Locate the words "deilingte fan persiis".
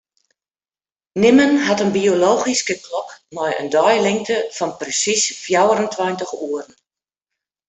3.75-5.25